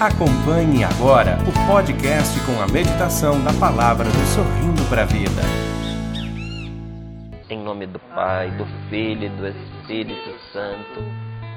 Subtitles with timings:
[0.00, 5.42] Acompanhe agora o podcast com a meditação da palavra do Sorrindo para a Vida.
[7.50, 11.04] Em nome do Pai, do Filho e do Espírito Santo.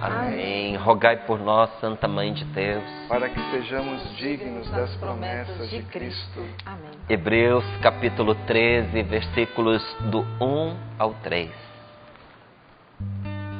[0.02, 0.76] Amém.
[0.76, 6.46] Rogai por nós, Santa Mãe de Deus, para que sejamos dignos das promessas de Cristo.
[6.66, 6.92] Amém.
[7.08, 9.82] Hebreus capítulo 13, versículos
[10.12, 11.50] do 1 ao 3.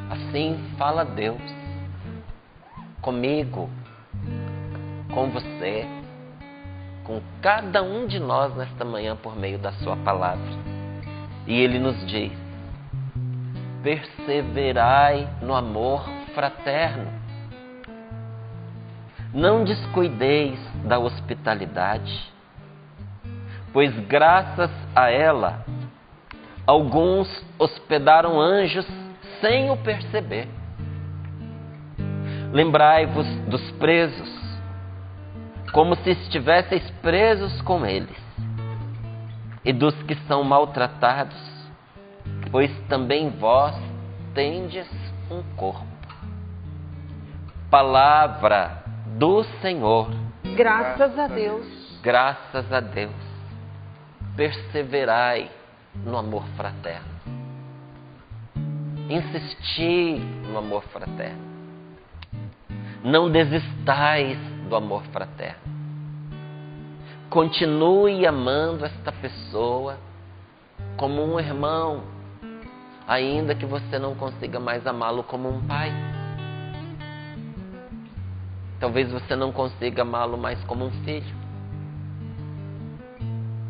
[0.10, 1.42] Assim fala Deus
[3.02, 3.70] comigo,
[5.14, 5.86] com você,
[7.04, 10.52] com cada um de nós nesta manhã por meio da Sua palavra.
[11.46, 12.32] E Ele nos diz:
[13.84, 16.04] perseverai no amor
[16.34, 17.12] fraterno.
[19.34, 22.32] Não descuideis da hospitalidade,
[23.72, 25.66] pois graças a ela,
[26.68, 28.88] alguns hospedaram anjos
[29.42, 30.48] sem o perceber.
[32.52, 34.43] Lembrai-vos dos presos,
[35.74, 38.16] como se estivesseis presos com eles,
[39.66, 41.36] e dos que são maltratados,
[42.52, 43.76] pois também vós
[44.36, 44.88] tendes
[45.32, 45.84] um corpo.
[47.72, 48.84] Palavra
[49.18, 50.12] do Senhor.
[50.56, 51.66] Graças a Deus.
[52.04, 53.16] Graças a Deus.
[54.36, 55.50] Perseverai
[55.96, 57.14] no amor fraterno.
[59.10, 60.20] Insisti
[60.52, 61.52] no amor fraterno.
[63.04, 65.62] Não desistais do amor fraterno.
[67.30, 70.00] Continue amando esta pessoa
[70.98, 72.04] como um irmão,
[73.08, 75.92] ainda que você não consiga mais amá-lo como um pai.
[78.80, 81.36] Talvez você não consiga amá-lo mais como um filho.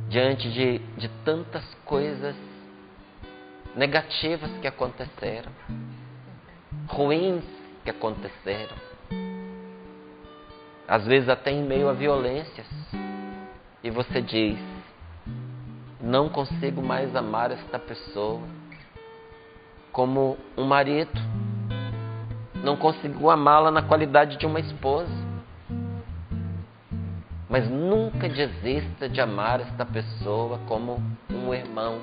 [0.08, 2.36] Diante de, de tantas coisas
[3.76, 5.52] negativas que aconteceram,
[6.88, 7.44] ruins
[7.84, 8.93] que aconteceram,
[10.88, 12.68] às vezes até em meio a violências,
[13.84, 14.60] e você diz:
[16.02, 18.42] não consigo mais amar esta pessoa
[19.92, 21.20] como um marido,
[22.64, 25.24] não consigo amá-la na qualidade de uma esposa.
[27.50, 31.00] Mas nunca desista de amar esta pessoa como
[31.30, 32.02] um irmão,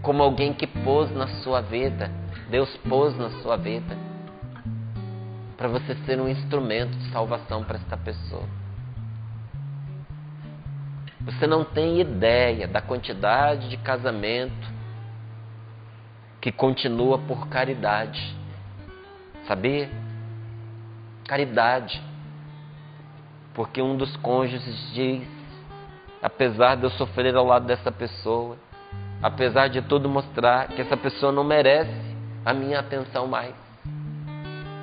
[0.00, 2.10] como alguém que pôs na sua vida,
[2.48, 3.96] Deus pôs na sua vida,
[5.58, 8.44] para você ser um instrumento de salvação para esta pessoa.
[11.22, 14.72] Você não tem ideia da quantidade de casamento
[16.40, 18.36] que continua por caridade.
[19.48, 19.90] Sabia?
[21.26, 22.00] Caridade.
[23.52, 25.26] Porque um dos cônjuges diz:
[26.22, 28.56] apesar de eu sofrer ao lado dessa pessoa,
[29.20, 33.67] apesar de tudo mostrar que essa pessoa não merece a minha atenção mais.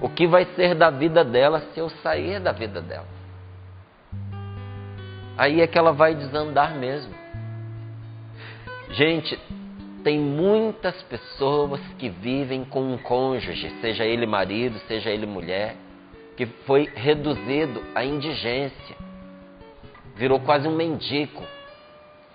[0.02, 3.08] O que vai ser da vida dela se eu sair da vida dela?
[5.38, 7.14] Aí é que ela vai desandar mesmo.
[8.92, 9.38] Gente,
[10.04, 15.76] tem muitas pessoas que vivem com um cônjuge, seja ele marido, seja ele mulher,
[16.38, 18.96] que foi reduzido à indigência,
[20.16, 21.44] virou quase um mendigo.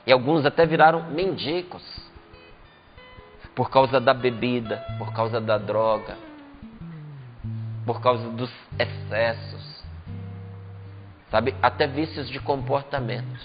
[0.06, 2.10] E alguns até viraram mendigos
[3.54, 6.16] por causa da bebida, por causa da droga,
[7.85, 9.85] por causa dos excessos,
[11.31, 11.55] sabe?
[11.63, 13.41] Até vícios de comportamento.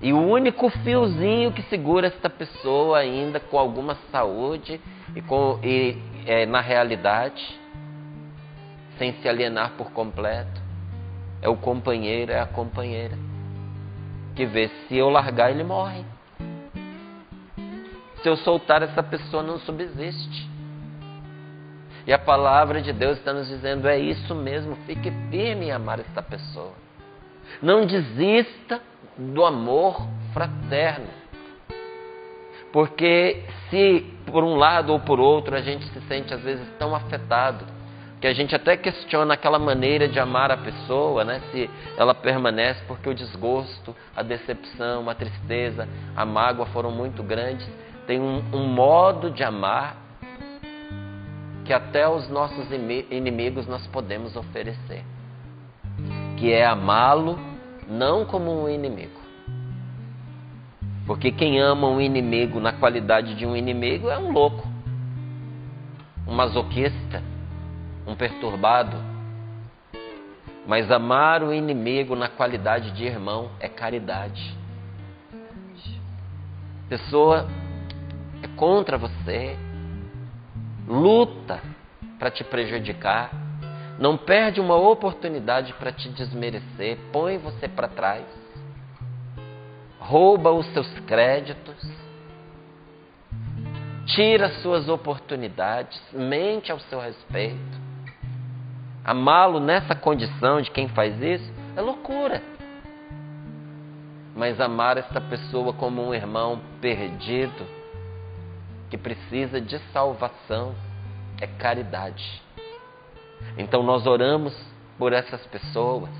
[0.00, 4.80] E o único fiozinho que segura esta pessoa ainda com alguma saúde
[5.14, 5.96] e, com, e
[6.26, 7.60] é, na realidade,
[8.98, 10.60] sem se alienar por completo,
[11.40, 13.16] é o companheiro, é a companheira.
[14.34, 16.04] Que vê se eu largar, ele morre.
[18.22, 20.51] Se eu soltar, essa pessoa não subsiste.
[22.06, 26.00] E a palavra de Deus está nos dizendo: é isso mesmo, fique firme em amar
[26.00, 26.72] esta pessoa.
[27.62, 28.80] Não desista
[29.16, 31.06] do amor fraterno.
[32.72, 36.94] Porque se por um lado ou por outro a gente se sente às vezes tão
[36.94, 37.66] afetado,
[38.22, 41.42] que a gente até questiona aquela maneira de amar a pessoa, né?
[41.50, 47.68] se ela permanece, porque o desgosto, a decepção, a tristeza, a mágoa foram muito grandes.
[48.06, 50.01] Tem um, um modo de amar
[51.64, 52.68] que até os nossos
[53.10, 55.04] inimigos nós podemos oferecer,
[56.36, 57.38] que é amá-lo
[57.88, 59.20] não como um inimigo.
[61.06, 64.66] Porque quem ama um inimigo na qualidade de um inimigo é um louco,
[66.26, 67.22] um masoquista,
[68.06, 68.96] um perturbado.
[70.66, 74.56] Mas amar o inimigo na qualidade de irmão é caridade.
[76.88, 77.48] Pessoa
[78.42, 79.56] é contra você,
[80.86, 81.60] luta
[82.18, 83.30] para te prejudicar,
[83.98, 88.24] não perde uma oportunidade para te desmerecer, põe você para trás,
[89.98, 91.76] rouba os seus créditos,
[94.06, 97.80] tira suas oportunidades, mente ao seu respeito.
[99.04, 102.42] Amá-lo nessa condição de quem faz isso é loucura.
[104.34, 107.66] Mas amar essa pessoa como um irmão perdido,
[108.92, 110.74] que precisa de salvação,
[111.40, 112.42] é caridade.
[113.56, 114.54] Então nós oramos
[114.98, 116.10] por essas pessoas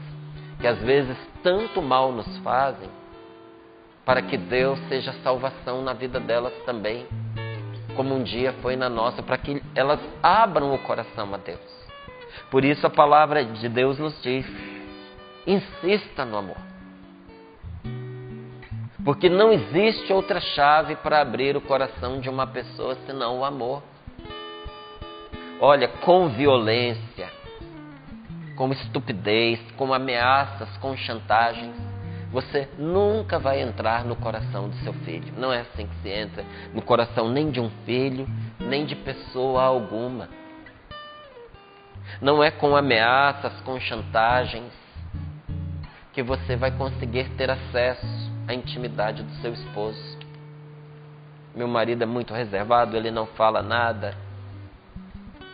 [0.59, 2.89] que às vezes tanto mal nos fazem,
[4.07, 7.07] para que Deus seja salvação na vida delas também,
[7.95, 11.61] como um dia foi na nossa, para que elas abram o coração a Deus.
[12.51, 14.47] Por isso a palavra de Deus nos diz:
[15.47, 16.72] insista no amor.
[19.05, 23.83] Porque não existe outra chave para abrir o coração de uma pessoa senão o amor.
[25.61, 27.29] Olha, com violência,
[28.57, 31.75] com estupidez, com ameaças, com chantagens,
[32.31, 35.35] você nunca vai entrar no coração do seu filho.
[35.37, 38.27] Não é assim que se entra no coração nem de um filho,
[38.61, 40.29] nem de pessoa alguma.
[42.21, 44.73] Não é com ameaças, com chantagens,
[46.13, 50.19] que você vai conseguir ter acesso à intimidade do seu esposo.
[51.55, 54.17] Meu marido é muito reservado, ele não fala nada.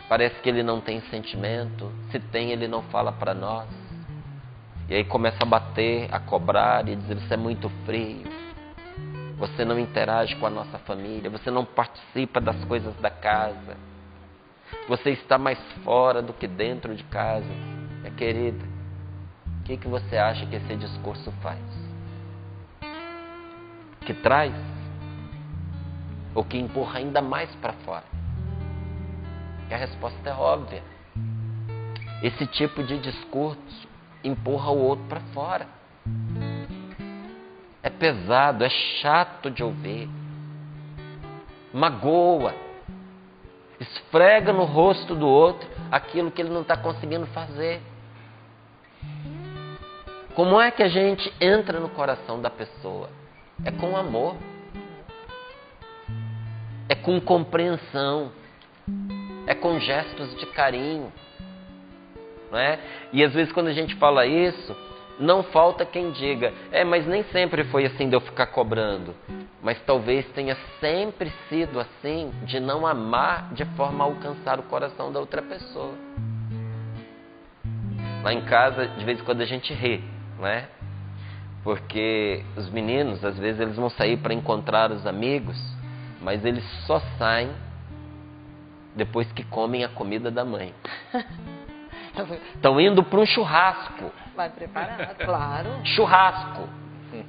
[0.07, 1.91] Parece que ele não tem sentimento.
[2.11, 3.67] Se tem, ele não fala para nós.
[4.89, 8.23] E aí começa a bater, a cobrar e dizer: Você é muito frio.
[9.37, 11.29] Você não interage com a nossa família.
[11.29, 13.77] Você não participa das coisas da casa.
[14.87, 17.45] Você está mais fora do que dentro de casa.
[17.99, 18.65] Minha querida,
[19.59, 21.88] o que, que você acha que esse discurso faz?
[24.09, 24.51] Que traz?
[26.33, 28.05] Ou que empurra ainda mais para fora?
[29.69, 30.81] E a resposta é óbvia.
[32.23, 33.87] Esse tipo de discurso
[34.23, 35.67] empurra o outro para fora.
[37.83, 38.69] É pesado, é
[38.99, 40.09] chato de ouvir.
[41.71, 42.55] Magoa.
[43.79, 47.79] Esfrega no rosto do outro aquilo que ele não está conseguindo fazer.
[50.33, 53.18] Como é que a gente entra no coração da pessoa?
[53.65, 54.35] É com amor.
[56.87, 58.31] É com compreensão
[59.49, 61.11] é com gestos de carinho.
[62.51, 62.79] Não é?
[63.11, 64.77] E às vezes quando a gente fala isso,
[65.19, 69.15] não falta quem diga, é, mas nem sempre foi assim de eu ficar cobrando.
[69.61, 75.11] Mas talvez tenha sempre sido assim de não amar de forma a alcançar o coração
[75.11, 75.95] da outra pessoa.
[78.23, 80.03] Lá em casa, de vez em quando a gente ri,
[80.37, 80.67] não é?
[81.63, 85.57] Porque os meninos, às vezes, eles vão sair para encontrar os amigos,
[86.21, 87.51] mas eles só saem
[88.95, 90.73] depois que comem a comida da mãe.
[92.55, 94.11] Estão indo para um churrasco.
[94.35, 95.69] Vai preparar, claro.
[95.85, 96.67] Churrasco.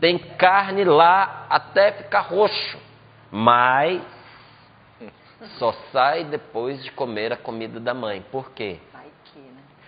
[0.00, 2.78] Tem carne lá até ficar roxo.
[3.30, 4.02] Mas
[5.58, 8.24] só sai depois de comer a comida da mãe.
[8.30, 8.78] Por quê?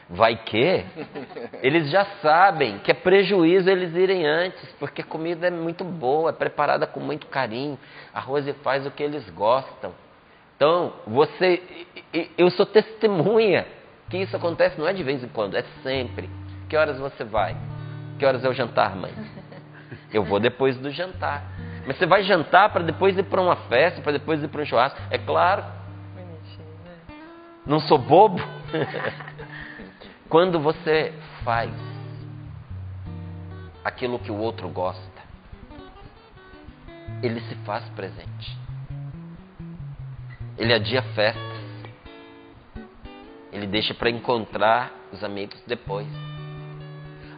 [0.08, 0.84] Vai que?
[1.62, 6.30] Eles já sabem que é prejuízo eles irem antes, porque a comida é muito boa,
[6.30, 7.78] é preparada com muito carinho.
[8.12, 9.92] A Rose faz o que eles gostam.
[10.56, 11.62] Então, você,
[12.36, 13.66] eu sou testemunha
[14.10, 16.28] que isso acontece não é de vez em quando, é sempre.
[16.68, 17.56] Que horas você vai?
[18.18, 19.12] Que horas é o jantar, mãe?
[20.12, 21.42] Eu vou depois do jantar.
[21.86, 24.64] Mas você vai jantar para depois ir para uma festa, para depois ir para um
[24.66, 25.00] churrasco?
[25.10, 25.64] É claro.
[26.14, 26.26] Né?
[27.66, 28.40] Não sou bobo.
[30.32, 31.12] Quando você
[31.44, 31.70] faz
[33.84, 35.22] aquilo que o outro gosta,
[37.22, 38.58] ele se faz presente.
[40.56, 41.62] Ele adia festas.
[43.52, 46.08] Ele deixa para encontrar os amigos depois.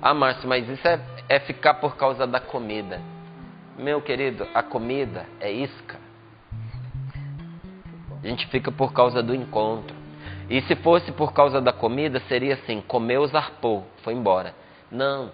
[0.00, 3.00] Ah, Márcio, mas isso é, é ficar por causa da comida.
[3.76, 5.98] Meu querido, a comida é isca.
[8.22, 10.03] A gente fica por causa do encontro.
[10.48, 14.54] E se fosse por causa da comida, seria assim: comeu, zarpou, foi embora.
[14.90, 15.30] Não.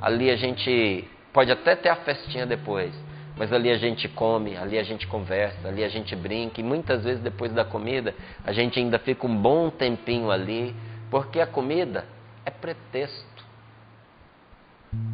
[0.00, 2.92] Ali a gente pode até ter a festinha depois,
[3.36, 7.04] mas ali a gente come, ali a gente conversa, ali a gente brinca, e muitas
[7.04, 10.74] vezes depois da comida a gente ainda fica um bom tempinho ali,
[11.10, 12.04] porque a comida
[12.44, 13.44] é pretexto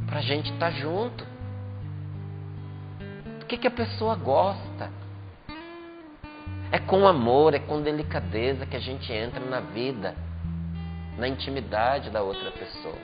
[0.07, 1.27] para a gente estar tá junto.
[3.43, 5.04] O que, que a pessoa gosta?
[6.75, 10.13] É com amor, é com delicadeza que a gente entra na vida,
[11.17, 12.99] na intimidade da outra pessoa,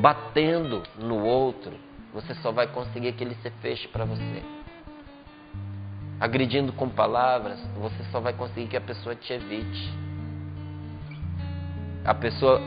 [0.00, 1.72] batendo no outro
[2.12, 4.42] você só vai conseguir que ele se feche para você.
[6.18, 9.94] Agredindo com palavras, você só vai conseguir que a pessoa te evite.
[12.04, 12.60] A pessoa,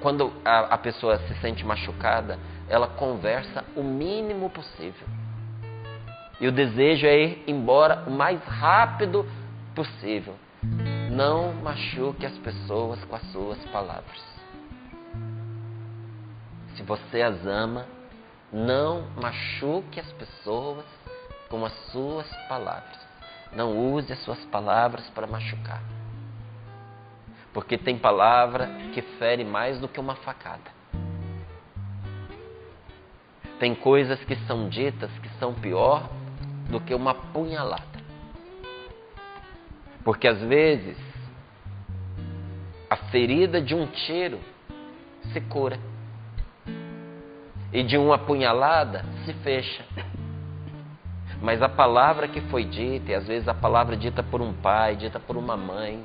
[0.00, 5.21] quando a, pessoa se sente machucada, ela conversa o mínimo possível.
[6.42, 9.24] E o desejo é ir embora o mais rápido
[9.76, 10.34] possível.
[11.08, 14.20] Não machuque as pessoas com as suas palavras.
[16.74, 17.86] Se você as ama,
[18.52, 20.84] não machuque as pessoas
[21.48, 22.98] com as suas palavras.
[23.54, 25.80] Não use as suas palavras para machucar.
[27.54, 30.72] Porque tem palavra que fere mais do que uma facada.
[33.60, 36.10] Tem coisas que são ditas que são pior
[36.72, 38.02] do que uma punhalada.
[40.02, 40.96] Porque às vezes
[42.88, 44.40] a ferida de um tiro
[45.32, 45.78] se cura
[47.72, 49.84] e de uma punhalada se fecha.
[51.42, 54.96] Mas a palavra que foi dita, e às vezes a palavra dita por um pai,
[54.96, 56.02] dita por uma mãe,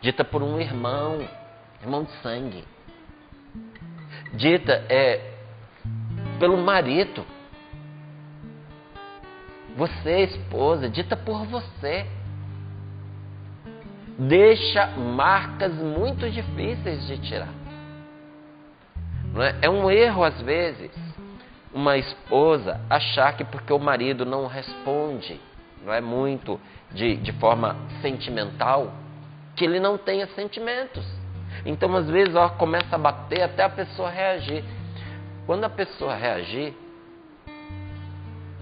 [0.00, 1.28] dita por um irmão,
[1.82, 2.64] irmão de sangue,
[4.32, 5.34] dita é
[6.38, 7.24] pelo marido,
[9.78, 12.04] você, esposa, dita por você,
[14.18, 17.54] deixa marcas muito difíceis de tirar.
[19.36, 19.66] É?
[19.66, 20.90] é um erro, às vezes,
[21.72, 25.40] uma esposa achar que porque o marido não responde,
[25.84, 28.92] não é muito de, de forma sentimental,
[29.54, 31.06] que ele não tenha sentimentos.
[31.64, 34.64] Então, às vezes, ó, começa a bater até a pessoa reagir.
[35.46, 36.74] Quando a pessoa reagir,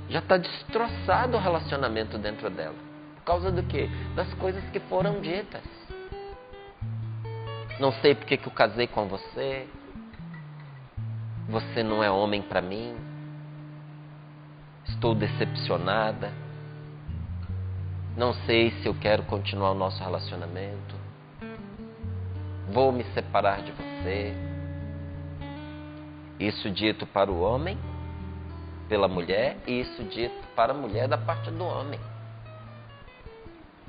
[0.09, 2.77] já está destroçado o relacionamento dentro dela.
[3.17, 3.89] Por causa do quê?
[4.15, 5.63] Das coisas que foram ditas.
[7.79, 9.67] Não sei porque que eu casei com você.
[11.49, 12.97] Você não é homem para mim.
[14.89, 16.33] Estou decepcionada.
[18.17, 20.95] Não sei se eu quero continuar o nosso relacionamento.
[22.71, 24.35] Vou me separar de você.
[26.41, 27.79] Isso dito para o homem,
[28.88, 31.99] pela mulher, e isso dito para a mulher da parte do homem.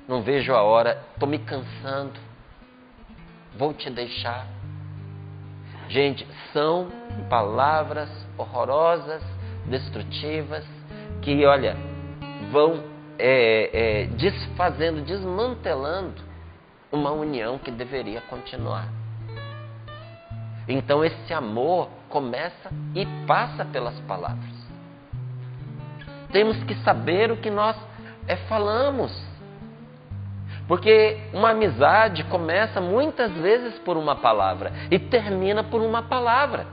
[0.08, 2.20] Não vejo a hora, estou me cansando.
[3.58, 4.48] Vou te deixar.
[5.90, 6.90] Gente, são
[7.30, 9.22] palavras horrorosas,
[9.66, 10.66] destrutivas,
[11.22, 11.76] que, olha,
[12.52, 12.84] vão
[13.20, 16.22] é, é, desfazendo, desmantelando
[16.92, 18.88] uma união que deveria continuar.
[20.68, 24.57] Então esse amor começa e passa pelas palavras.
[26.32, 27.76] Temos que saber o que nós
[28.28, 29.12] é, falamos.
[30.68, 36.68] Porque uma amizade começa muitas vezes por uma palavra e termina por uma palavra.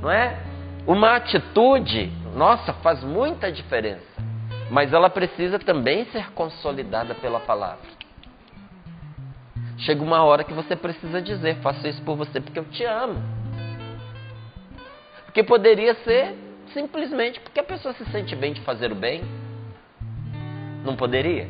[0.00, 0.38] Não é?
[0.86, 4.06] Uma atitude, nossa, faz muita diferença.
[4.70, 7.98] Mas ela precisa também ser consolidada pela palavra.
[9.78, 13.22] Chega uma hora que você precisa dizer: faço isso por você porque eu te amo.
[15.26, 19.22] Porque poderia ser simplesmente porque a pessoa se sente bem de fazer o bem.
[20.84, 21.48] Não poderia?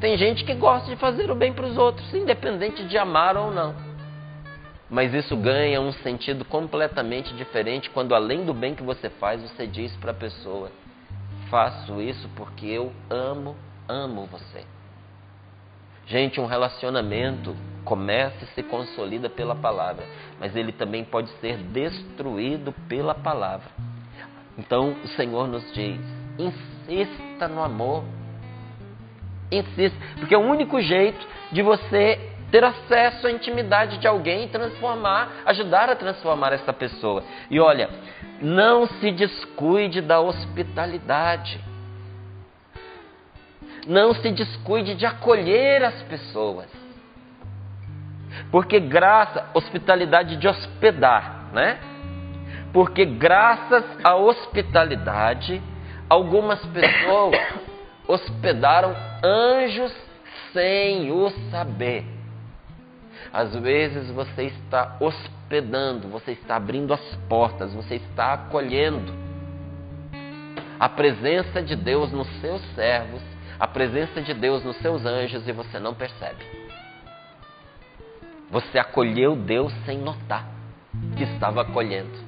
[0.00, 3.50] Tem gente que gosta de fazer o bem para os outros, independente de amar ou
[3.50, 3.74] não.
[4.88, 9.66] Mas isso ganha um sentido completamente diferente quando, além do bem que você faz, você
[9.66, 10.70] diz para a pessoa:
[11.50, 13.56] Faço isso porque eu amo,
[13.88, 14.64] amo você.
[16.06, 20.04] Gente, um relacionamento começa e se consolida pela palavra,
[20.38, 23.68] mas ele também pode ser destruído pela palavra.
[24.58, 26.00] Então o Senhor nos diz:
[26.38, 28.04] insista no amor
[29.50, 34.48] Insista, porque é o único jeito de você ter acesso à intimidade de alguém e
[34.48, 37.22] transformar, ajudar a transformar essa pessoa.
[37.50, 37.88] E olha,
[38.40, 41.60] não se descuide da hospitalidade.
[43.86, 46.66] Não se descuide de acolher as pessoas.
[48.50, 51.78] Porque graça, hospitalidade de hospedar, né?
[52.76, 55.62] Porque graças à hospitalidade,
[56.10, 57.34] algumas pessoas
[58.06, 59.96] hospedaram anjos
[60.52, 62.04] sem o saber.
[63.32, 69.10] Às vezes você está hospedando, você está abrindo as portas, você está acolhendo
[70.78, 73.22] a presença de Deus nos seus servos,
[73.58, 76.44] a presença de Deus nos seus anjos e você não percebe.
[78.50, 80.46] Você acolheu Deus sem notar
[81.16, 82.25] que estava acolhendo.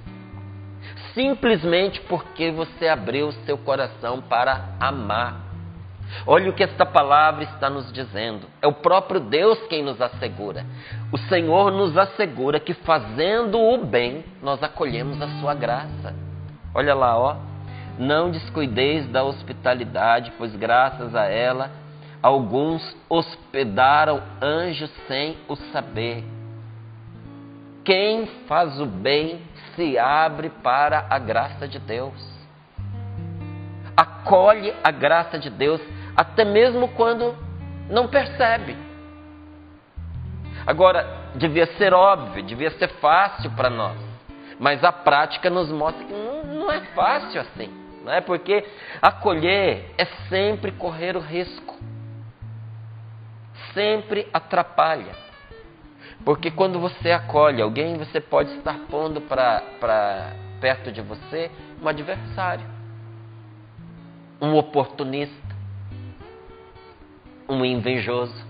[1.14, 5.49] Simplesmente porque você abriu seu coração para amar
[6.26, 8.47] Olha o que esta palavra está nos dizendo.
[8.62, 10.64] É o próprio Deus quem nos assegura.
[11.12, 16.14] O Senhor nos assegura que fazendo o bem, nós acolhemos a sua graça.
[16.75, 17.37] Olha lá, ó.
[17.99, 21.71] Não descuideis da hospitalidade, pois graças a ela
[22.23, 26.25] alguns hospedaram anjos sem o saber.
[27.85, 29.40] Quem faz o bem
[29.78, 32.12] se abre para a graça de Deus.
[33.97, 35.80] Acolhe a graça de Deus,
[36.16, 37.32] até mesmo quando
[37.88, 38.76] não percebe.
[40.66, 43.97] Agora, devia ser óbvio, devia ser fácil para nós.
[44.58, 47.73] Mas a prática nos mostra que não, não é fácil assim.
[48.04, 48.20] Não é?
[48.20, 48.66] Porque
[49.00, 51.76] acolher é sempre correr o risco.
[53.73, 55.27] Sempre atrapalha.
[56.25, 62.67] Porque quando você acolhe alguém, você pode estar pondo para perto de você um adversário,
[64.41, 65.57] um oportunista,
[67.49, 68.47] um invejoso.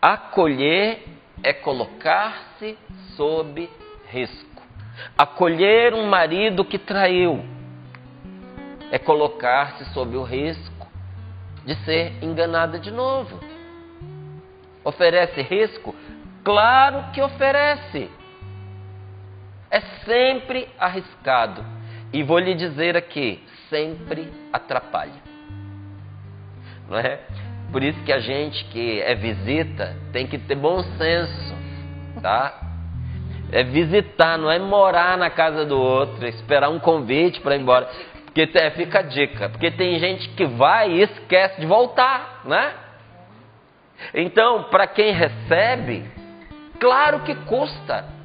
[0.00, 1.04] Acolher
[1.42, 2.78] é colocar-se
[3.16, 3.68] sob
[4.08, 4.62] risco.
[5.16, 7.44] Acolher um marido que traiu
[8.90, 10.86] é colocar-se sob o risco
[11.64, 13.51] de ser enganada de novo.
[14.84, 15.94] Oferece risco?
[16.44, 18.10] Claro que oferece.
[19.70, 21.64] É sempre arriscado.
[22.12, 25.22] E vou lhe dizer aqui, sempre atrapalha.
[26.88, 27.20] Não é?
[27.70, 31.54] Por isso que a gente que é visita tem que ter bom senso,
[32.20, 32.60] tá?
[33.50, 37.88] É visitar, não é morar na casa do outro, esperar um convite para ir embora.
[38.26, 42.72] Porque é, fica a dica, porque tem gente que vai e esquece de voltar, né?
[44.14, 46.04] Então, para quem recebe,
[46.78, 48.22] claro que custa.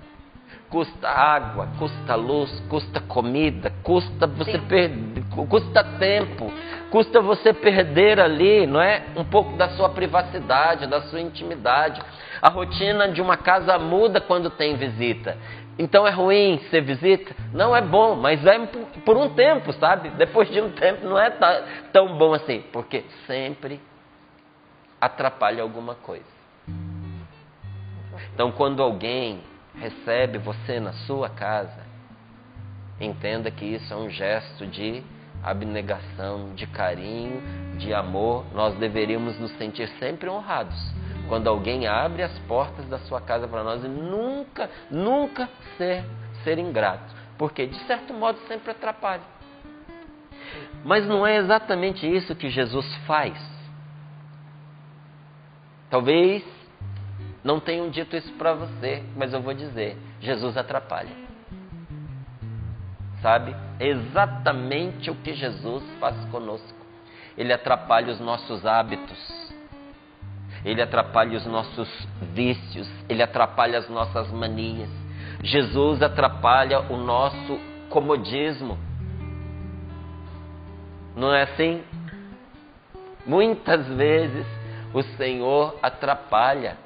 [0.70, 6.52] Custa água, custa luz, custa comida, custa você perder, custa tempo,
[6.92, 9.02] custa você perder ali, não é?
[9.16, 12.02] Um pouco da sua privacidade, da sua intimidade.
[12.42, 15.38] A rotina de uma casa muda quando tem visita.
[15.80, 17.34] Então é ruim ser visita?
[17.54, 18.60] Não é bom, mas é
[19.06, 20.10] por um tempo, sabe?
[20.10, 21.30] Depois de um tempo não é
[21.94, 23.80] tão bom assim, porque sempre
[25.00, 26.25] atrapalha alguma coisa.
[28.34, 29.41] Então, quando alguém
[29.76, 31.86] recebe você na sua casa,
[33.00, 35.04] entenda que isso é um gesto de
[35.43, 37.41] abnegação, de carinho,
[37.78, 38.45] de amor.
[38.54, 40.78] Nós deveríamos nos sentir sempre honrados
[41.28, 46.04] quando alguém abre as portas da sua casa para nós e nunca, nunca ser,
[46.43, 49.24] ser ingrato, porque de certo modo sempre atrapalha.
[50.84, 53.57] Mas não é exatamente isso que Jesus faz.
[55.89, 56.43] Talvez
[57.43, 61.28] não tenham dito isso para você, mas eu vou dizer: Jesus atrapalha.
[63.21, 63.56] Sabe?
[63.80, 66.78] É exatamente o que Jesus faz conosco.
[67.38, 69.47] Ele atrapalha os nossos hábitos.
[70.65, 71.88] Ele atrapalha os nossos
[72.34, 74.89] vícios, ele atrapalha as nossas manias.
[75.43, 78.78] Jesus atrapalha o nosso comodismo.
[81.15, 81.82] Não é assim?
[83.26, 84.45] Muitas vezes
[84.93, 86.78] o Senhor atrapalha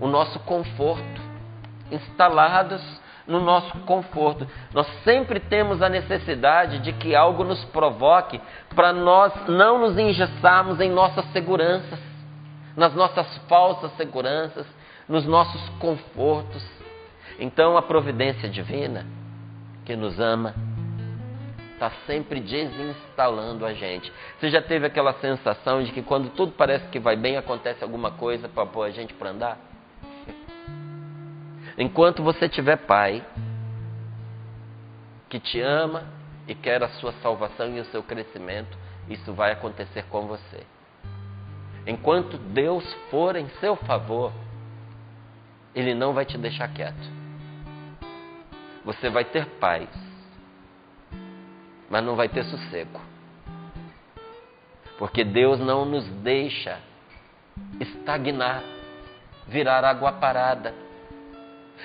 [0.00, 1.20] o nosso conforto,
[1.90, 2.82] instalados
[3.26, 4.46] no nosso conforto.
[4.72, 8.40] Nós sempre temos a necessidade de que algo nos provoque
[8.74, 11.98] para nós não nos engessarmos em nossas seguranças,
[12.76, 14.66] nas nossas falsas seguranças,
[15.08, 16.64] nos nossos confortos.
[17.38, 19.06] Então a providência divina
[19.84, 20.54] que nos ama
[21.76, 24.10] está sempre desinstalando a gente.
[24.38, 28.10] Você já teve aquela sensação de que quando tudo parece que vai bem, acontece alguma
[28.10, 29.58] coisa para pôr a gente para andar?
[31.78, 33.22] Enquanto você tiver pai
[35.28, 36.04] que te ama
[36.48, 38.76] e quer a sua salvação e o seu crescimento,
[39.08, 40.64] isso vai acontecer com você.
[41.86, 44.32] Enquanto Deus for em seu favor,
[45.74, 47.16] Ele não vai te deixar quieto.
[48.82, 49.88] Você vai ter paz,
[51.90, 53.00] mas não vai ter sossego.
[54.98, 56.78] Porque Deus não nos deixa
[57.80, 58.62] estagnar,
[59.46, 60.74] virar água parada.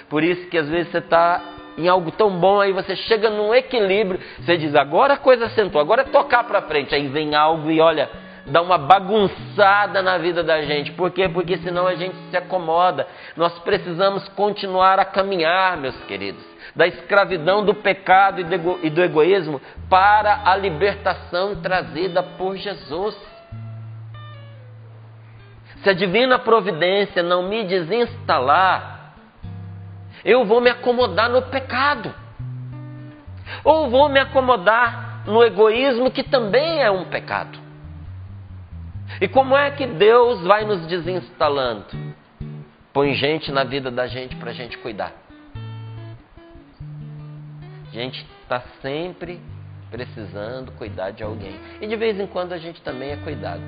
[0.10, 1.42] Por isso que às vezes você está
[1.78, 5.80] em algo tão bom, aí você chega num equilíbrio, você diz, agora a coisa sentou,
[5.80, 6.96] agora é tocar para frente.
[6.96, 8.10] Aí vem algo e olha,
[8.46, 10.92] dá uma bagunçada na vida da gente.
[10.94, 11.28] Por quê?
[11.28, 13.08] Porque senão a gente se acomoda.
[13.36, 18.42] Nós precisamos continuar a caminhar, meus queridos da escravidão do pecado
[18.82, 23.16] e do egoísmo para a libertação trazida por Jesus.
[25.84, 29.14] Se a divina providência não me desinstalar,
[30.24, 32.14] eu vou me acomodar no pecado.
[33.64, 37.60] Ou vou me acomodar no egoísmo, que também é um pecado.
[39.20, 41.86] E como é que Deus vai nos desinstalando?
[42.94, 45.12] Põe gente na vida da gente para a gente cuidar.
[47.92, 49.42] A gente está sempre
[49.90, 51.60] precisando cuidar de alguém.
[51.82, 53.62] E de vez em quando a gente também é cuidado,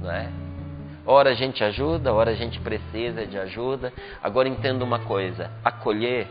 [0.00, 0.30] não é?
[1.06, 3.92] Ora a gente ajuda, ora a gente precisa de ajuda.
[4.22, 6.26] Agora entenda uma coisa: acolher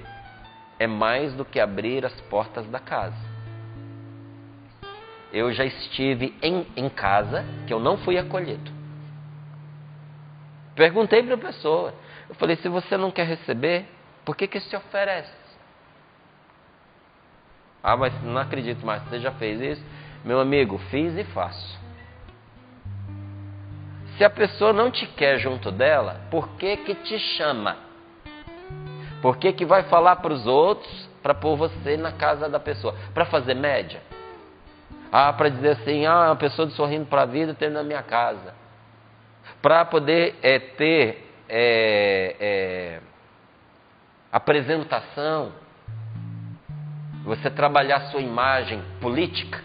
[0.79, 3.31] é mais do que abrir as portas da casa.
[5.31, 8.71] Eu já estive em, em casa que eu não fui acolhido.
[10.75, 11.93] Perguntei para a pessoa.
[12.27, 13.85] Eu falei: se você não quer receber,
[14.25, 15.42] por que, que se oferece?
[17.83, 19.83] Ah, mas não acredito mais, você já fez isso?
[20.23, 21.77] Meu amigo, fiz e faço.
[24.17, 27.75] Se a pessoa não te quer junto dela, por que que te chama?
[29.21, 32.95] Por que que vai falar para os outros para pôr você na casa da pessoa?
[33.13, 34.01] Para fazer média?
[35.11, 38.01] Ah, para dizer assim, ah, uma pessoa de sorrindo para a vida tem na minha
[38.01, 38.53] casa.
[39.61, 42.99] Para poder é, ter é, é,
[44.31, 45.51] apresentação,
[47.23, 49.61] você trabalhar sua imagem política.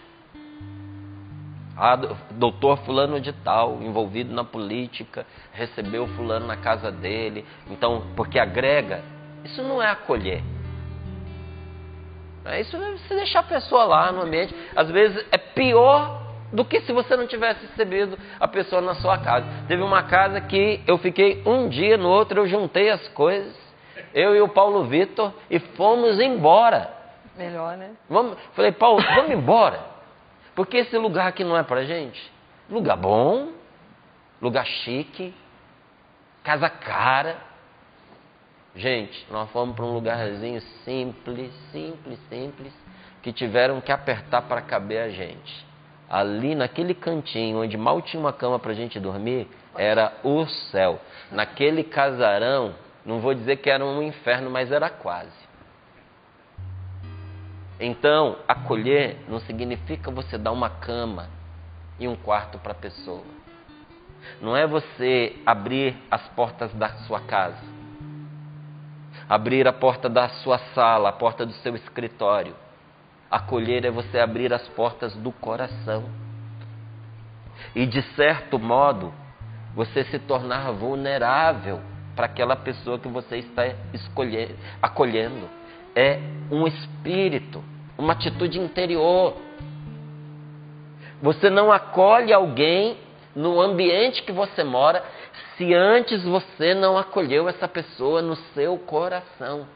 [1.77, 1.97] Ah,
[2.33, 7.45] doutor fulano de tal, envolvido na política, recebeu fulano na casa dele.
[7.71, 9.03] Então, porque agrega,
[9.45, 10.43] isso não é acolher.
[12.45, 14.55] É isso é você deixar a pessoa lá no ambiente.
[14.75, 19.19] Às vezes é pior do que se você não tivesse recebido a pessoa na sua
[19.19, 19.47] casa.
[19.69, 23.55] Teve uma casa que eu fiquei um dia, no outro eu juntei as coisas,
[24.15, 26.98] eu e o Paulo Vitor, e fomos embora.
[27.39, 27.93] Melhor, né?
[28.11, 29.79] Vamos, falei, Paulo, vamos embora.
[30.57, 32.21] Porque esse lugar aqui não é pra gente.
[32.69, 33.53] Lugar bom,
[34.43, 35.33] lugar chique,
[36.43, 37.37] casa cara.
[38.75, 42.73] Gente, nós fomos para um lugarzinho simples, simples, simples,
[43.23, 45.65] que tiveram que apertar para caber a gente.
[46.11, 49.47] Ali naquele cantinho onde mal tinha uma cama para a gente dormir,
[49.77, 51.01] era o céu.
[51.31, 52.75] Naquele casarão,
[53.07, 55.48] não vou dizer que era um inferno, mas era quase.
[57.81, 61.29] Então, acolher não significa você dar uma cama
[61.99, 63.23] e um quarto para a pessoa.
[64.41, 67.63] Não é você abrir as portas da sua casa,
[69.29, 72.55] abrir a porta da sua sala, a porta do seu escritório.
[73.31, 76.05] Acolher é você abrir as portas do coração.
[77.75, 79.13] E de certo modo,
[79.75, 81.81] você se tornar vulnerável
[82.17, 85.58] para aquela pessoa que você está escolhendo, acolhendo
[85.99, 87.63] é um espírito,
[87.99, 89.35] uma atitude interior.
[91.21, 92.97] Você não acolhe alguém
[93.35, 95.03] no ambiente que você mora
[95.57, 99.67] se antes você não acolheu essa pessoa no seu coração.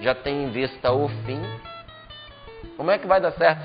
[0.00, 1.42] já tem em vista o fim,
[2.78, 3.60] como é que vai dar certo?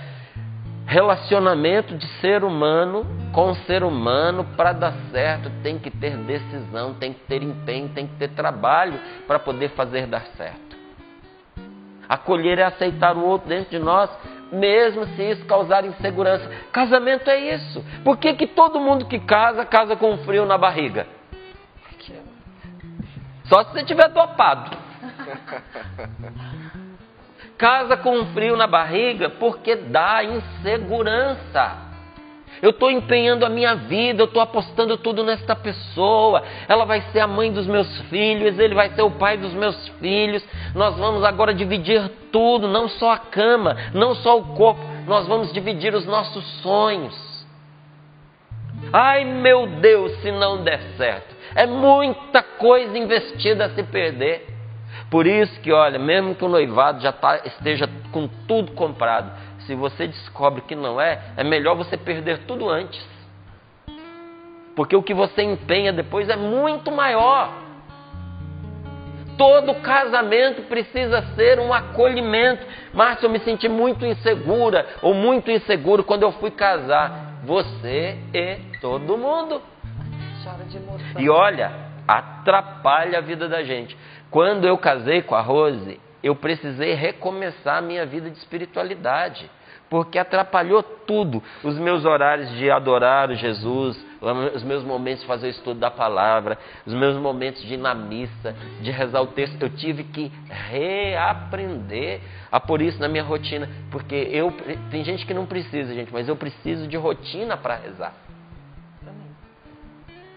[0.86, 7.14] Relacionamento de ser humano com ser humano para dar certo tem que ter decisão, tem
[7.14, 10.76] que ter empenho, tem que ter trabalho para poder fazer dar certo.
[12.10, 14.10] Acolher é aceitar o outro dentro de nós
[14.54, 16.50] mesmo se isso causar insegurança.
[16.72, 17.84] Casamento é isso.
[18.04, 21.08] Por que, que todo mundo que casa, casa com frio na barriga?
[23.46, 24.78] Só se você tiver dopado.
[27.58, 31.83] casa com um frio na barriga porque dá insegurança.
[32.62, 36.44] Eu estou empenhando a minha vida, eu estou apostando tudo nesta pessoa.
[36.68, 39.88] Ela vai ser a mãe dos meus filhos, ele vai ser o pai dos meus
[40.00, 40.44] filhos.
[40.74, 45.52] Nós vamos agora dividir tudo, não só a cama, não só o corpo, nós vamos
[45.52, 47.34] dividir os nossos sonhos.
[48.92, 51.34] Ai meu Deus, se não der certo.
[51.56, 54.48] É muita coisa investida a se perder.
[55.10, 59.32] Por isso que, olha, mesmo que o noivado já tá, esteja com tudo comprado,
[59.66, 63.06] se você descobre que não é, é melhor você perder tudo antes.
[64.76, 67.54] Porque o que você empenha depois é muito maior.
[69.38, 72.66] Todo casamento precisa ser um acolhimento.
[72.94, 77.34] Márcia, eu me senti muito insegura ou muito inseguro quando eu fui casar.
[77.44, 79.62] Você e todo mundo.
[81.20, 81.72] E olha,
[82.08, 83.98] atrapalha a vida da gente.
[84.30, 89.52] Quando eu casei com a Rose, eu precisei recomeçar a minha vida de espiritualidade,
[89.90, 91.44] porque atrapalhou tudo.
[91.64, 94.04] Os meus horários de adorar o Jesus,
[94.56, 97.94] os meus momentos de fazer o estudo da palavra, os meus momentos de ir na
[97.94, 103.70] missa, de rezar o texto, eu tive que reaprender a pôr isso na minha rotina,
[103.92, 104.52] porque eu
[104.90, 108.14] tem gente que não precisa, gente, mas eu preciso de rotina para rezar.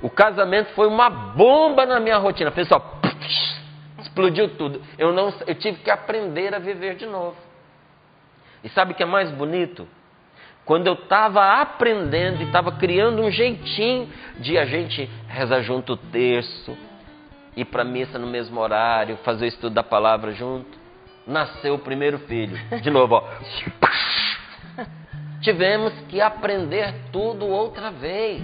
[0.03, 2.51] O casamento foi uma bomba na minha rotina.
[2.51, 3.01] Pessoal,
[4.17, 4.81] explodiu tudo.
[4.99, 7.37] Eu não, eu tive que aprender a viver de novo.
[8.65, 9.87] E sabe o que é mais bonito?
[10.65, 15.97] Quando eu estava aprendendo e estava criando um jeitinho de a gente rezar junto o
[15.97, 16.77] terço,
[17.55, 20.77] ir para a missa no mesmo horário, fazer o estudo da palavra junto,
[21.27, 22.59] nasceu o primeiro filho.
[22.81, 23.25] De novo, ó.
[25.43, 28.43] Tivemos que aprender tudo outra vez.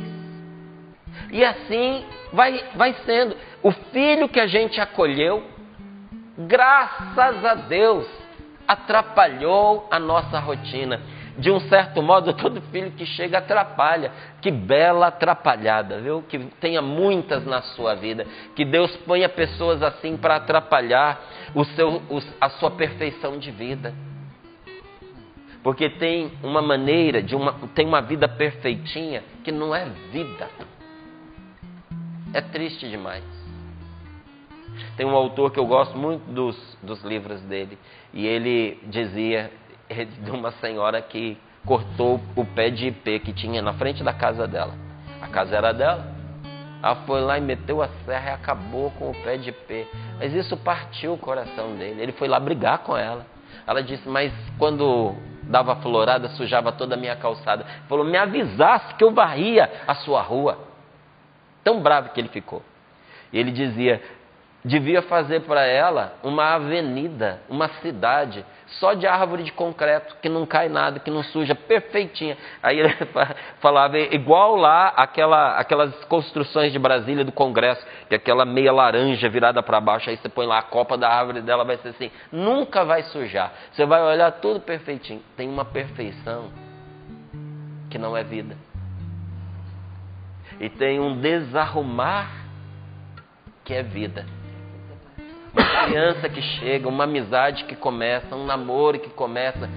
[1.32, 3.36] E assim vai, vai sendo.
[3.62, 5.51] O filho que a gente acolheu,
[6.46, 8.06] graças a Deus,
[8.66, 11.00] atrapalhou a nossa rotina.
[11.38, 14.12] De um certo modo, todo filho que chega atrapalha.
[14.40, 16.22] Que bela atrapalhada, viu?
[16.22, 18.26] Que tenha muitas na sua vida.
[18.54, 21.20] Que Deus ponha pessoas assim para atrapalhar
[21.54, 22.02] o seu,
[22.40, 23.94] a sua perfeição de vida.
[25.62, 30.50] Porque tem uma maneira, de uma, tem uma vida perfeitinha que não é vida.
[32.34, 33.22] É triste demais.
[34.96, 37.78] Tem um autor que eu gosto muito dos, dos livros dele,
[38.12, 39.50] e ele dizia
[39.88, 44.46] de uma senhora que cortou o pé de ipê que tinha na frente da casa
[44.46, 44.74] dela.
[45.20, 46.04] A casa era dela.
[46.82, 49.86] Ela foi lá e meteu a serra e acabou com o pé de ipê.
[50.18, 52.02] Mas isso partiu o coração dele.
[52.02, 53.24] Ele foi lá brigar com ela.
[53.64, 57.64] Ela disse, mas quando dava florada, sujava toda a minha calçada.
[57.88, 60.58] Falou, me avisasse que eu varria a sua rua.
[61.62, 62.62] Tão bravo que ele ficou.
[63.32, 64.02] E ele dizia:
[64.64, 68.44] devia fazer para ela uma avenida, uma cidade,
[68.78, 72.36] só de árvore de concreto, que não cai nada, que não suja, perfeitinha.
[72.62, 72.94] Aí ele
[73.60, 79.28] falava, igual lá aquela, aquelas construções de Brasília do Congresso, que é aquela meia laranja
[79.28, 82.10] virada para baixo, aí você põe lá a copa da árvore dela, vai ser assim,
[82.30, 83.52] nunca vai sujar.
[83.72, 85.22] Você vai olhar tudo perfeitinho.
[85.36, 86.50] Tem uma perfeição
[87.90, 88.56] que não é vida
[90.62, 92.30] e tem um desarrumar
[93.64, 94.24] que é vida.
[95.54, 99.68] Uma criança que chega, uma amizade que começa, um namoro que começa,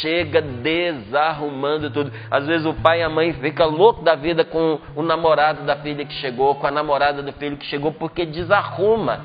[0.00, 2.12] chega desarrumando tudo.
[2.30, 5.76] Às vezes o pai e a mãe ficam loucos da vida com o namorado da
[5.76, 9.20] filha que chegou, com a namorada do filho que chegou, porque desarruma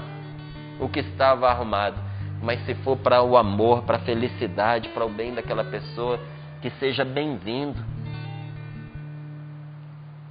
[0.80, 1.98] o que estava arrumado.
[2.42, 6.20] Mas se for para o amor, para a felicidade, para o bem daquela pessoa,
[6.60, 7.78] que seja bem-vindo.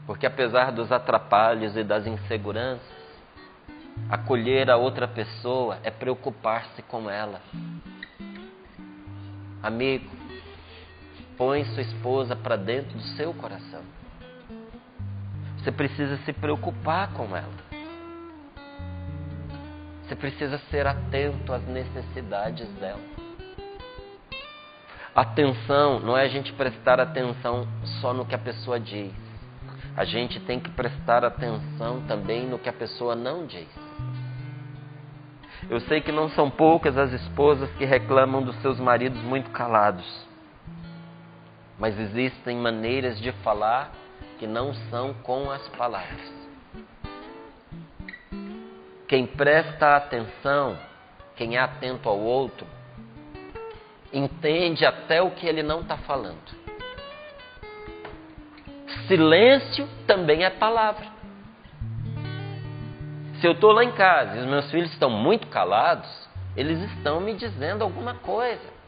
[0.06, 2.97] Porque apesar dos atrapalhos e das inseguranças,
[4.10, 7.40] acolher a outra pessoa é preocupar-se com ela.
[9.62, 10.10] Amigo,
[11.36, 13.82] põe sua esposa para dentro do seu coração.
[15.58, 17.68] Você precisa se preocupar com ela.
[20.04, 23.00] Você precisa ser atento às necessidades dela.
[25.14, 27.66] Atenção não é a gente prestar atenção
[28.00, 29.12] só no que a pessoa diz
[29.98, 33.66] a gente tem que prestar atenção também no que a pessoa não diz.
[35.70, 40.26] Eu sei que não são poucas as esposas que reclamam dos seus maridos muito calados.
[41.78, 43.92] Mas existem maneiras de falar
[44.38, 46.32] que não são com as palavras.
[49.06, 50.78] Quem presta atenção,
[51.36, 52.66] quem é atento ao outro,
[54.12, 56.56] entende até o que ele não está falando.
[59.06, 61.17] Silêncio também é palavra.
[63.40, 66.08] Se eu estou lá em casa e os meus filhos estão muito calados,
[66.56, 68.78] eles estão me dizendo alguma coisa.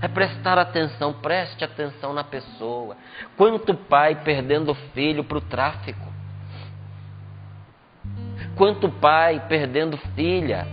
[0.00, 2.96] É prestar atenção, preste atenção na pessoa.
[3.36, 6.12] Quanto pai perdendo filho para o tráfico?
[8.56, 10.66] Quanto pai perdendo filha,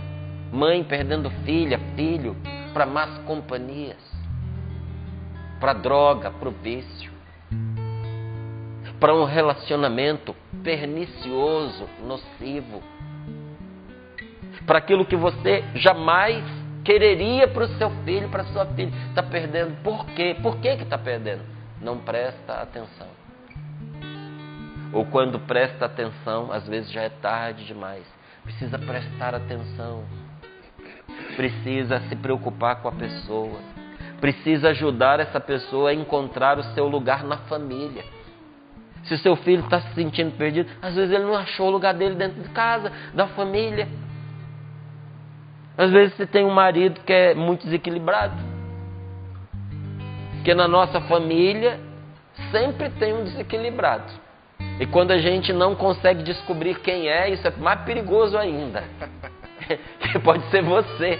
[0.52, 2.36] mãe perdendo filha, filho
[2.72, 3.98] para más companhias,
[5.60, 7.11] para droga, para o vício,
[9.02, 12.80] para um relacionamento pernicioso, nocivo,
[14.64, 16.44] para aquilo que você jamais
[16.84, 18.92] quereria para o seu filho, para sua filha.
[19.08, 19.82] Está perdendo.
[19.82, 20.36] Por quê?
[20.40, 21.42] Por que está perdendo?
[21.80, 23.08] Não presta atenção.
[24.92, 28.04] Ou quando presta atenção, às vezes já é tarde demais.
[28.44, 30.04] Precisa prestar atenção.
[31.34, 33.58] Precisa se preocupar com a pessoa.
[34.20, 38.21] Precisa ajudar essa pessoa a encontrar o seu lugar na família.
[39.04, 42.14] Se seu filho está se sentindo perdido, às vezes ele não achou o lugar dele
[42.14, 43.88] dentro de casa, da família.
[45.76, 48.34] Às vezes você tem um marido que é muito desequilibrado.
[50.36, 51.80] Porque na nossa família
[52.50, 54.12] sempre tem um desequilibrado.
[54.78, 58.84] E quando a gente não consegue descobrir quem é, isso é mais perigoso ainda.
[60.24, 61.18] pode ser você.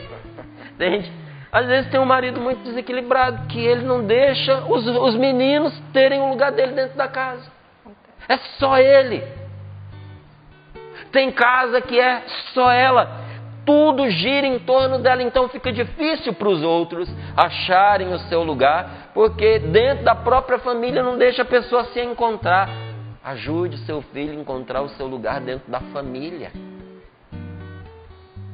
[0.75, 1.13] Entende?
[1.51, 6.21] Às vezes tem um marido muito desequilibrado que ele não deixa os, os meninos terem
[6.21, 7.51] o lugar dele dentro da casa.
[8.29, 9.23] É só ele.
[11.11, 12.23] Tem casa que é
[12.55, 13.21] só ela.
[13.65, 19.11] Tudo gira em torno dela, então fica difícil para os outros acharem o seu lugar,
[19.15, 22.69] porque dentro da própria família não deixa a pessoa se encontrar.
[23.23, 26.51] Ajude seu filho a encontrar o seu lugar dentro da família,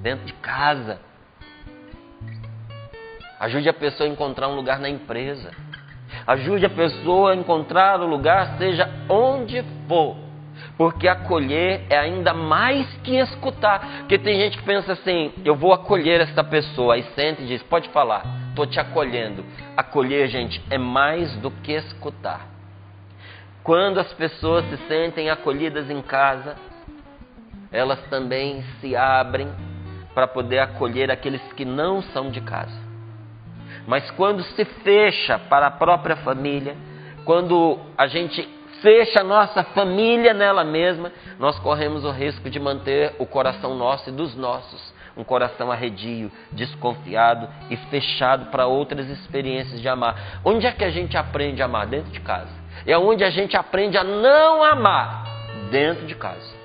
[0.02, 1.00] dentro de casa.
[3.40, 5.52] Ajude a pessoa a encontrar um lugar na empresa.
[6.26, 10.16] Ajude a pessoa a encontrar o lugar, seja onde for.
[10.76, 14.00] Porque acolher é ainda mais que escutar.
[14.00, 16.94] Porque tem gente que pensa assim: eu vou acolher essa pessoa.
[16.94, 19.44] Aí sente e diz: pode falar, estou te acolhendo.
[19.76, 22.46] Acolher, gente, é mais do que escutar.
[23.62, 26.56] Quando as pessoas se sentem acolhidas em casa,
[27.70, 29.48] elas também se abrem
[30.14, 32.87] para poder acolher aqueles que não são de casa.
[33.88, 36.76] Mas quando se fecha para a própria família,
[37.24, 38.46] quando a gente
[38.82, 44.10] fecha a nossa família nela mesma, nós corremos o risco de manter o coração nosso
[44.10, 50.40] e dos nossos um coração arredio, desconfiado e fechado para outras experiências de amar.
[50.44, 51.88] Onde é que a gente aprende a amar?
[51.88, 52.52] Dentro de casa.
[52.86, 55.24] É onde a gente aprende a não amar
[55.72, 56.56] dentro de casa.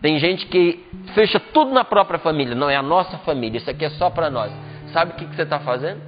[0.00, 2.54] Tem gente que fecha tudo na própria família.
[2.54, 4.50] Não é a nossa família, isso aqui é só para nós.
[4.92, 6.00] Sabe o que, que você está fazendo?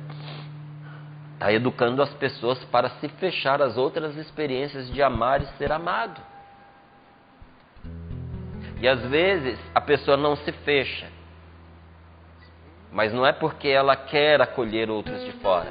[1.35, 6.21] Está educando as pessoas para se fechar às outras experiências de amar e ser amado.
[8.81, 11.07] E às vezes a pessoa não se fecha,
[12.91, 15.71] mas não é porque ela quer acolher outros de fora.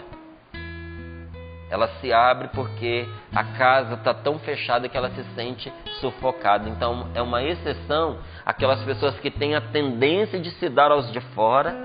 [1.72, 6.68] Ela se abre porque a casa está tão fechada que ela se sente sufocada.
[6.68, 11.22] Então é uma exceção aquelas pessoas que têm a tendência de se dar aos de
[11.36, 11.76] fora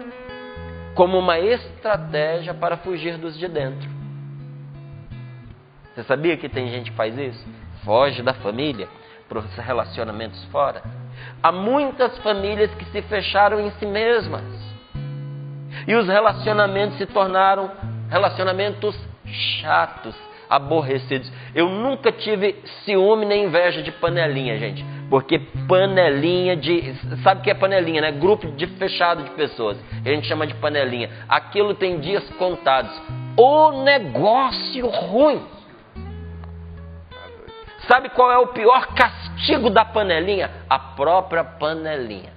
[0.95, 3.89] como uma estratégia para fugir dos de dentro.
[5.95, 7.47] Você sabia que tem gente que faz isso?
[7.85, 8.89] Foge da família
[9.29, 10.83] para os relacionamentos fora.
[11.43, 14.43] Há muitas famílias que se fecharam em si mesmas.
[15.87, 17.71] E os relacionamentos se tornaram
[18.11, 18.99] relacionamentos
[19.61, 20.15] chatos,
[20.49, 21.31] aborrecidos.
[21.55, 24.85] Eu nunca tive ciúme nem inveja de panelinha, gente.
[25.11, 25.39] Porque
[25.69, 26.95] panelinha de.
[27.23, 28.13] Sabe o que é panelinha, né?
[28.13, 29.79] Grupo de fechado de pessoas.
[30.05, 31.11] A gente chama de panelinha.
[31.29, 32.91] Aquilo tem dias contados.
[33.37, 35.43] O negócio ruim.
[37.87, 40.51] Sabe qual é o pior castigo da panelinha?
[40.71, 42.33] A própria panelinha.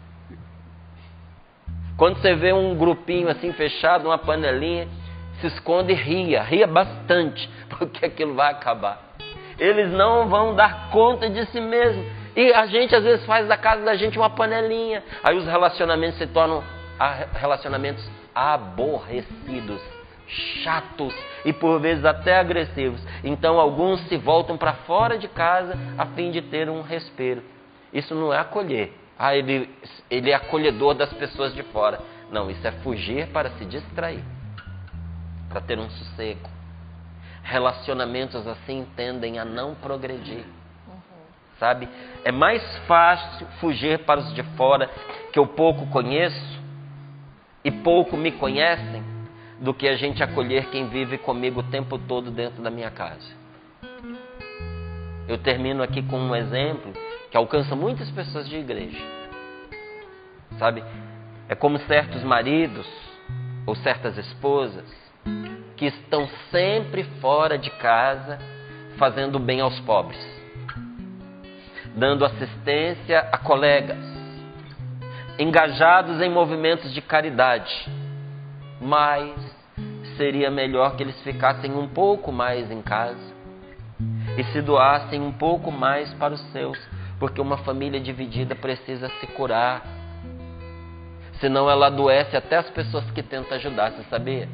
[1.98, 4.88] Quando você vê um grupinho assim fechado, uma panelinha,
[5.40, 9.02] se esconde e ria, ria bastante, porque aquilo vai acabar.
[9.58, 12.06] Eles não vão dar conta de si mesmos.
[12.38, 15.04] E a gente às vezes faz da casa da gente uma panelinha.
[15.24, 16.64] Aí os relacionamentos se tornam
[17.34, 19.82] relacionamentos aborrecidos,
[20.64, 23.02] chatos e por vezes até agressivos.
[23.24, 27.42] Então alguns se voltam para fora de casa a fim de ter um respiro.
[27.92, 28.94] Isso não é acolher.
[29.18, 29.68] Ah, ele,
[30.08, 32.00] ele é acolhedor das pessoas de fora.
[32.32, 34.24] Não, isso é fugir para se distrair,
[35.50, 36.48] para ter um sossego.
[37.42, 40.46] Relacionamentos assim tendem a não progredir
[41.60, 41.88] sabe?
[42.24, 44.90] É mais fácil fugir para os de fora
[45.32, 46.62] que eu pouco conheço
[47.64, 49.04] e pouco me conhecem
[49.60, 53.36] do que a gente acolher quem vive comigo o tempo todo dentro da minha casa.
[55.28, 56.94] Eu termino aqui com um exemplo
[57.30, 59.00] que alcança muitas pessoas de igreja.
[60.58, 60.84] Sabe?
[61.50, 62.88] É como certos maridos
[63.66, 64.86] ou certas esposas
[65.76, 68.40] que estão sempre fora de casa
[68.98, 70.18] fazendo bem aos pobres,
[71.98, 73.98] dando assistência a colegas,
[75.40, 77.90] engajados em movimentos de caridade,
[78.80, 79.34] mas
[80.16, 83.36] seria melhor que eles ficassem um pouco mais em casa
[84.38, 86.78] e se doassem um pouco mais para os seus,
[87.20, 89.82] porque uma família dividida precisa se curar.
[91.40, 94.48] Senão ela adoece até as pessoas que tentam ajudar, você sabia?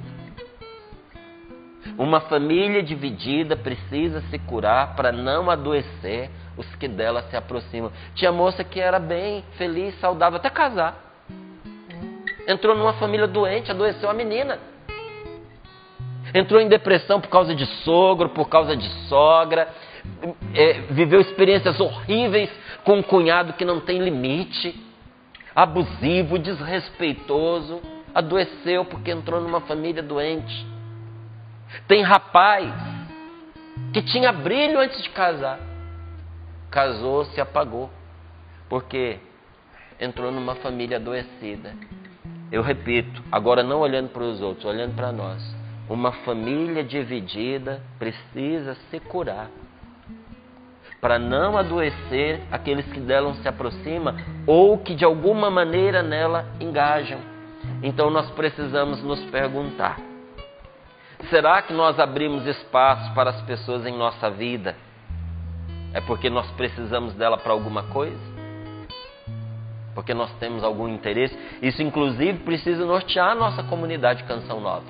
[1.98, 7.92] Uma família dividida precisa se curar para não adoecer os que dela se aproximam.
[8.16, 10.98] Tinha moça que era bem feliz, saudável, até casar.
[12.48, 14.60] Entrou numa família doente, adoeceu a menina.
[16.34, 19.68] Entrou em depressão por causa de sogro, por causa de sogra.
[20.54, 22.50] É, viveu experiências horríveis
[22.84, 24.76] com um cunhado que não tem limite,
[25.56, 27.82] abusivo, desrespeitoso.
[28.14, 30.73] Adoeceu porque entrou numa família doente.
[31.88, 32.72] Tem rapaz
[33.92, 35.60] que tinha brilho antes de casar.
[36.70, 37.90] Casou, se apagou.
[38.70, 39.20] Porque
[40.00, 41.76] entrou numa família adoecida.
[42.52, 45.44] Eu repito, agora não olhando para os outros, olhando para nós.
[45.90, 49.50] Uma família dividida precisa se curar.
[51.02, 54.16] Para não adoecer aqueles que dela se aproximam
[54.48, 57.20] ou que de alguma maneira nela engajam.
[57.82, 60.00] Então nós precisamos nos perguntar:
[61.30, 64.76] Será que nós abrimos espaço para as pessoas em nossa vida?
[65.94, 68.20] É porque nós precisamos dela para alguma coisa?
[69.94, 71.38] Porque nós temos algum interesse?
[71.62, 74.86] Isso, inclusive, precisa nortear a nossa comunidade Canção Nova.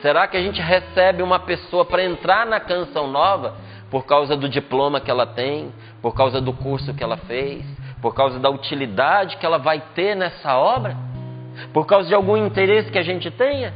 [0.00, 3.56] Será que a gente recebe uma pessoa para entrar na Canção Nova
[3.90, 7.64] por causa do diploma que ela tem, por causa do curso que ela fez,
[8.00, 10.96] por causa da utilidade que ela vai ter nessa obra?
[11.72, 13.74] Por causa de algum interesse que a gente tenha?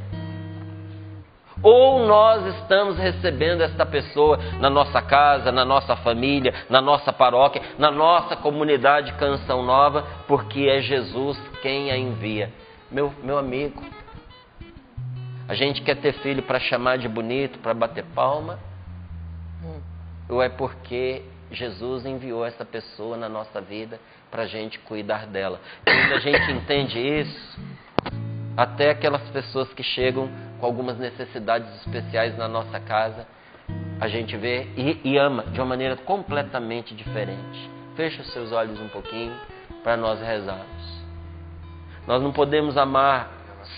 [1.62, 7.62] Ou nós estamos recebendo esta pessoa na nossa casa, na nossa família, na nossa paróquia,
[7.78, 12.52] na nossa comunidade Canção Nova, porque é Jesus quem a envia.
[12.90, 13.82] Meu, meu amigo,
[15.48, 18.58] a gente quer ter filho para chamar de bonito, para bater palma?
[20.28, 24.00] Ou é porque Jesus enviou essa pessoa na nossa vida
[24.30, 25.60] para a gente cuidar dela?
[25.84, 27.60] Quando a gente entende isso,
[28.56, 30.28] até aquelas pessoas que chegam
[30.62, 33.26] com algumas necessidades especiais na nossa casa,
[34.00, 37.68] a gente vê e, e ama de uma maneira completamente diferente.
[37.96, 39.34] Feche os seus olhos um pouquinho
[39.82, 41.02] para nós rezarmos.
[42.06, 43.28] Nós não podemos amar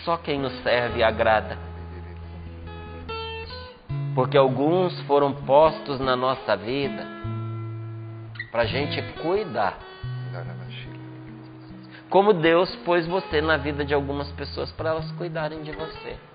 [0.04, 1.56] só quem nos serve e agrada.
[4.14, 7.06] Porque alguns foram postos na nossa vida
[8.52, 9.78] para a gente cuidar.
[12.10, 16.33] Como Deus pôs você na vida de algumas pessoas para elas cuidarem de você.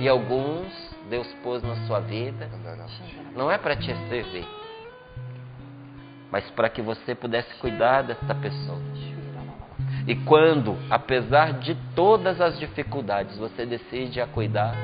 [0.00, 0.72] E alguns
[1.08, 2.48] Deus pôs na sua vida,
[3.34, 4.46] não é para te servir,
[6.30, 8.80] mas para que você pudesse cuidar dessa pessoa.
[10.06, 14.74] E quando, apesar de todas as dificuldades, você decide a cuidar,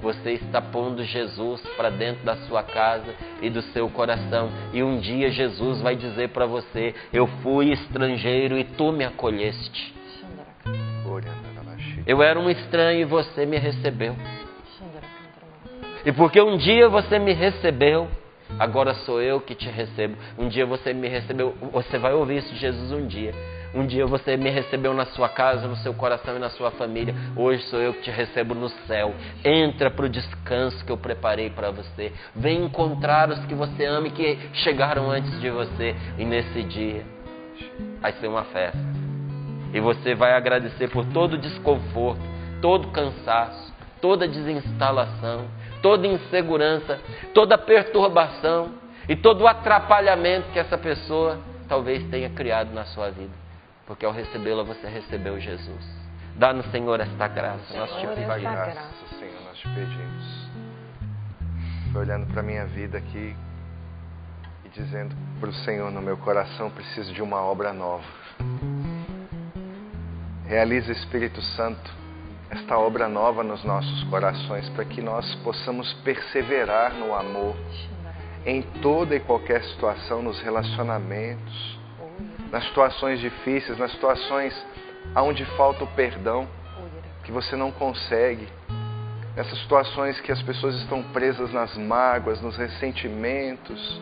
[0.00, 4.50] você está pondo Jesus para dentro da sua casa e do seu coração.
[4.72, 9.93] E um dia Jesus vai dizer para você: Eu fui estrangeiro e tu me acolheste.
[12.06, 14.14] Eu era um estranho e você me recebeu.
[16.04, 18.08] E porque um dia você me recebeu,
[18.58, 20.16] agora sou eu que te recebo.
[20.38, 23.32] Um dia você me recebeu, você vai ouvir isso de Jesus um dia.
[23.74, 27.14] Um dia você me recebeu na sua casa, no seu coração e na sua família.
[27.34, 29.14] Hoje sou eu que te recebo no céu.
[29.42, 32.12] Entra para o descanso que eu preparei para você.
[32.36, 35.96] Vem encontrar os que você ama e que chegaram antes de você.
[36.18, 37.02] E nesse dia
[38.00, 38.78] vai ser uma festa.
[39.74, 42.22] E você vai agradecer por todo o desconforto,
[42.62, 45.48] todo o cansaço, toda a desinstalação,
[45.82, 47.00] toda insegurança,
[47.34, 48.70] toda perturbação
[49.08, 53.32] e todo o atrapalhamento que essa pessoa talvez tenha criado na sua vida.
[53.84, 55.84] Porque ao recebê-la você recebeu Jesus.
[56.36, 57.76] Dá-nos, Senhor, esta graça.
[57.76, 58.40] Nós te pedimos.
[58.40, 60.48] graça, Senhor, nós te pedimos.
[61.86, 63.36] Estou olhando para a minha vida aqui
[64.64, 68.04] e dizendo para o Senhor no meu coração, preciso de uma obra nova.
[70.54, 71.92] Realiza, Espírito Santo,
[72.48, 77.56] esta obra nova nos nossos corações, para que nós possamos perseverar no amor
[78.46, 81.76] em toda e qualquer situação, nos relacionamentos,
[82.52, 84.54] nas situações difíceis, nas situações
[85.16, 86.46] onde falta o perdão,
[87.24, 88.46] que você não consegue,
[89.34, 94.00] nessas situações que as pessoas estão presas nas mágoas, nos ressentimentos,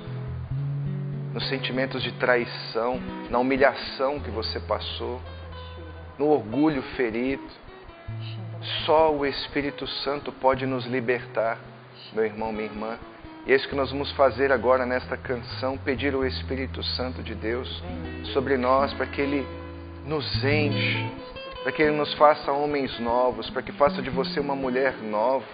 [1.32, 3.00] nos sentimentos de traição,
[3.30, 5.18] na humilhação que você passou
[6.22, 7.42] no orgulho ferido.
[8.86, 11.58] Só o Espírito Santo pode nos libertar,
[12.12, 12.96] meu irmão, minha irmã.
[13.44, 17.34] E é isso que nós vamos fazer agora nesta canção, pedir o Espírito Santo de
[17.34, 17.82] Deus
[18.32, 19.44] sobre nós, para que Ele
[20.06, 21.10] nos enche,
[21.64, 25.46] para que Ele nos faça homens novos, para que faça de você uma mulher nova,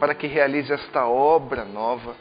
[0.00, 2.14] para que realize esta obra nova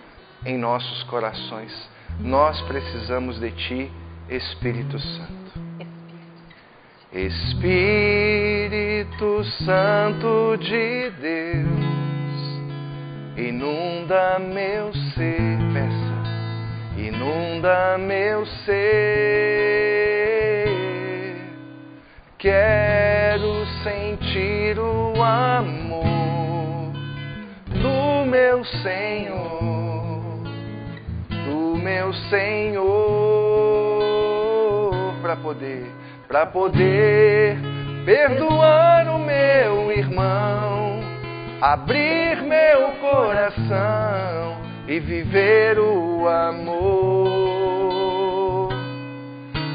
[0.45, 1.71] em nossos corações.
[2.19, 3.91] Nós precisamos de Ti,
[4.29, 5.44] Espírito Santo.
[7.15, 8.75] Espírito
[9.63, 12.59] Santo de Deus,
[13.37, 16.23] inunda meu ser, peça,
[16.97, 18.75] inunda meu ser.
[22.37, 26.91] Quero sentir o amor
[27.67, 30.43] do meu Senhor,
[31.45, 32.83] do meu Senhor,
[35.21, 36.04] para poder
[36.35, 37.57] para poder
[38.03, 40.99] perdoar o meu irmão,
[41.61, 46.73] abrir meu coração e viver o amor,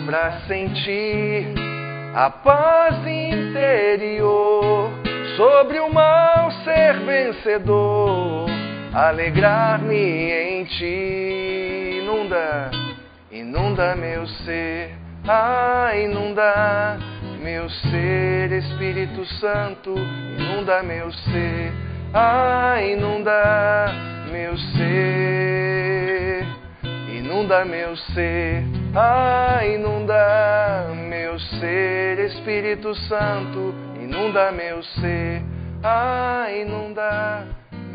[0.04, 1.46] para sentir
[2.14, 4.90] a paz interior,
[5.38, 8.50] sobre o mal ser vencedor,
[8.92, 12.70] alegrar-me em ti, inunda,
[13.32, 14.99] inunda meu ser
[15.30, 16.98] ah, inunda
[17.40, 19.94] meu ser, Espírito Santo,
[20.36, 21.72] inunda meu ser.
[22.12, 23.92] Ah, inunda
[24.32, 26.44] meu ser,
[27.16, 28.64] inunda meu ser.
[28.94, 33.72] Ah, inunda meu ser, Espírito Santo,
[34.02, 35.42] inunda meu ser.
[35.84, 37.46] Ah, inunda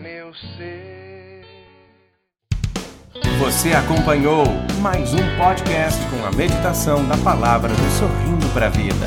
[0.02, 1.05] meu ser.
[3.46, 4.44] Você acompanhou
[4.82, 9.06] mais um podcast com a meditação da palavra do Sorrindo para a Vida.